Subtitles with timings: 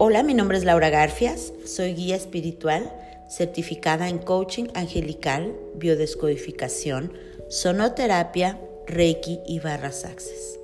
[0.00, 2.88] Hola, mi nombre es Laura Garfias, soy guía espiritual
[3.28, 7.12] certificada en coaching angelical, biodescodificación,
[7.48, 10.60] sonoterapia, reiki y barras access.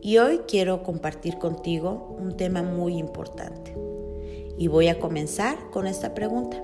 [0.00, 3.74] Y hoy quiero compartir contigo un tema muy importante.
[4.56, 6.62] Y voy a comenzar con esta pregunta.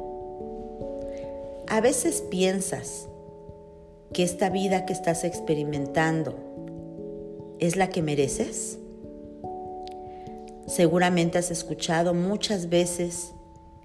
[1.66, 3.08] A veces piensas
[4.12, 6.36] que esta vida que estás experimentando
[7.58, 8.79] es la que mereces.
[10.70, 13.34] Seguramente has escuchado muchas veces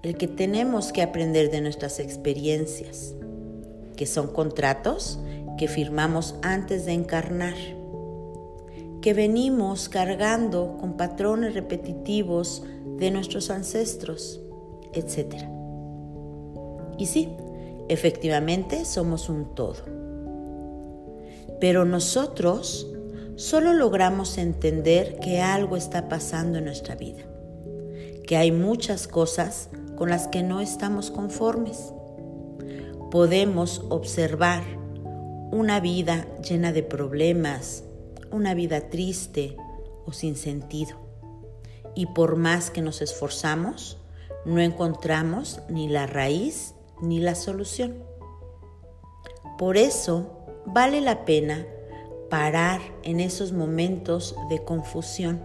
[0.04, 3.12] el que tenemos que aprender de nuestras experiencias,
[3.96, 5.18] que son contratos
[5.58, 7.56] que firmamos antes de encarnar,
[9.02, 12.62] que venimos cargando con patrones repetitivos
[12.98, 14.40] de nuestros ancestros,
[14.92, 15.42] etc.
[16.98, 17.30] Y sí,
[17.88, 19.82] efectivamente somos un todo.
[21.58, 22.95] Pero nosotros
[23.36, 27.22] solo logramos entender que algo está pasando en nuestra vida,
[28.26, 31.92] que hay muchas cosas con las que no estamos conformes.
[33.10, 34.62] Podemos observar
[35.52, 37.84] una vida llena de problemas,
[38.32, 39.56] una vida triste
[40.06, 40.96] o sin sentido.
[41.94, 43.98] Y por más que nos esforzamos,
[44.44, 48.02] no encontramos ni la raíz ni la solución.
[49.58, 51.66] Por eso vale la pena
[52.28, 55.40] parar en esos momentos de confusión.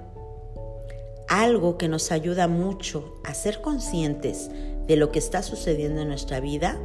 [1.28, 4.50] Algo que nos ayuda mucho a ser conscientes
[4.88, 6.80] de lo que está sucediendo en nuestra vida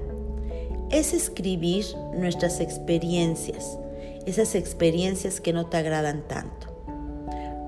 [0.91, 3.79] es escribir nuestras experiencias,
[4.27, 6.69] esas experiencias que no te agradan tanto.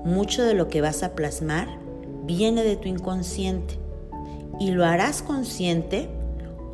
[0.05, 1.67] Mucho de lo que vas a plasmar
[2.23, 3.75] viene de tu inconsciente
[4.59, 6.09] y lo harás consciente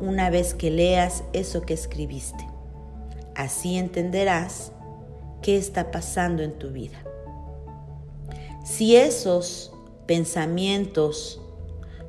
[0.00, 2.46] una vez que leas eso que escribiste.
[3.34, 4.72] Así entenderás
[5.46, 6.98] qué está pasando en tu vida.
[8.64, 9.72] Si esos
[10.04, 11.40] pensamientos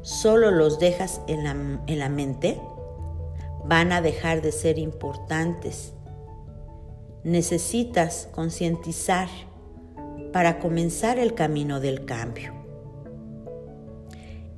[0.02, 1.52] solo los dejas en la,
[1.86, 2.60] en la mente,
[3.64, 5.94] van a dejar de ser importantes.
[7.24, 9.30] Necesitas concientizar
[10.34, 12.56] para comenzar el camino del cambio.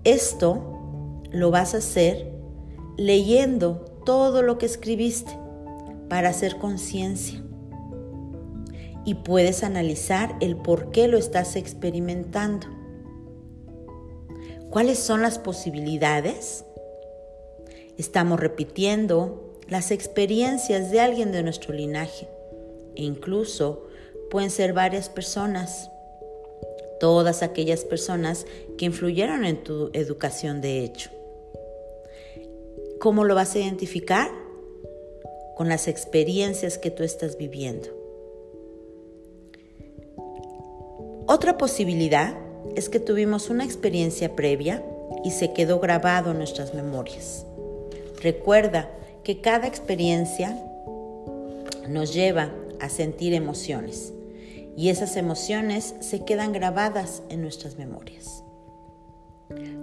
[0.06, 2.32] Esto lo vas a hacer
[2.96, 5.38] leyendo todo lo que escribiste
[6.08, 7.44] para hacer conciencia
[9.06, 12.68] y puedes analizar el por qué lo estás experimentando.
[14.70, 16.64] ¿Cuáles son las posibilidades?
[17.98, 22.28] Estamos repitiendo las experiencias de alguien de nuestro linaje
[22.96, 23.88] e incluso
[24.30, 25.90] pueden ser varias personas,
[27.00, 28.46] todas aquellas personas
[28.78, 31.10] que influyeron en tu educación de hecho.
[33.00, 34.30] ¿Cómo lo vas a identificar?
[35.56, 37.99] Con las experiencias que tú estás viviendo.
[41.32, 42.34] Otra posibilidad
[42.76, 44.84] es que tuvimos una experiencia previa
[45.24, 47.46] y se quedó grabado en nuestras memorias.
[48.20, 48.90] Recuerda
[49.24, 50.60] que cada experiencia
[51.88, 54.12] nos lleva a sentir emociones
[54.76, 58.44] y esas emociones se quedan grabadas en nuestras memorias.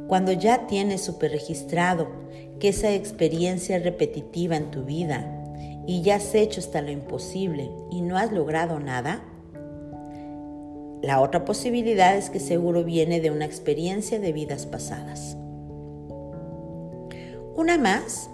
[0.09, 2.09] Cuando ya tienes super registrado
[2.59, 5.45] que esa experiencia es repetitiva en tu vida
[5.87, 9.23] y ya has hecho hasta lo imposible y no has logrado nada,
[11.03, 15.37] la otra posibilidad es que seguro viene de una experiencia de vidas pasadas.
[17.55, 18.31] Una más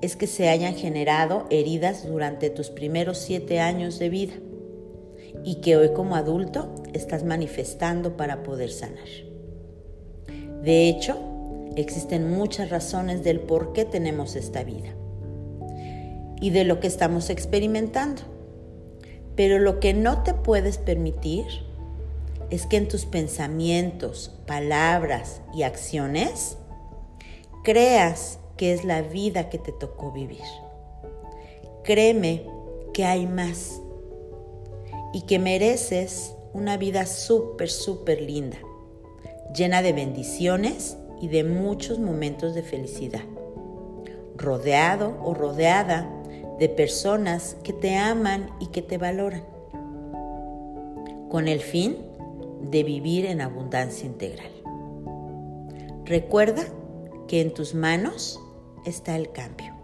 [0.00, 4.34] es que se hayan generado heridas durante tus primeros siete años de vida
[5.44, 9.08] y que hoy como adulto estás manifestando para poder sanar.
[10.62, 11.16] De hecho,
[11.76, 14.94] existen muchas razones del por qué tenemos esta vida
[16.40, 18.22] y de lo que estamos experimentando.
[19.34, 21.67] Pero lo que no te puedes permitir
[22.50, 26.56] es que en tus pensamientos, palabras y acciones
[27.62, 30.42] creas que es la vida que te tocó vivir.
[31.84, 32.46] Créeme
[32.92, 33.80] que hay más
[35.12, 38.58] y que mereces una vida súper, súper linda,
[39.54, 43.24] llena de bendiciones y de muchos momentos de felicidad,
[44.36, 46.10] rodeado o rodeada
[46.58, 49.44] de personas que te aman y que te valoran,
[51.28, 52.07] con el fin
[52.62, 54.50] de vivir en abundancia integral.
[56.04, 56.64] Recuerda
[57.26, 58.40] que en tus manos
[58.84, 59.74] está el cambio.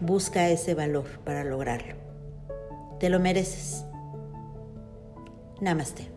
[0.00, 1.94] Busca ese valor para lograrlo.
[2.98, 3.84] Te lo mereces.
[5.60, 6.15] Namaste.